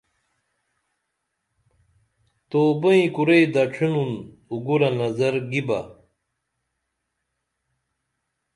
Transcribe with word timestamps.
تو 2.49 2.61
بئیں 2.81 3.05
کُرئی 3.15 3.43
دڇھینُن 3.53 4.11
اوگورہ 4.51 4.89
نظر 4.99 5.33
گی 5.49 5.61
بہ 5.67 5.79